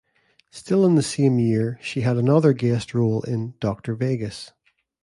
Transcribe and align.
Still 0.49 0.83
in 0.87 0.95
the 0.95 1.03
same 1.03 1.37
year, 1.37 1.77
she 1.79 2.01
had 2.01 2.17
another 2.17 2.53
guest 2.53 2.95
role 2.95 3.21
in 3.21 3.53
"Doctor 3.59 3.93
Vegas". 3.93 4.51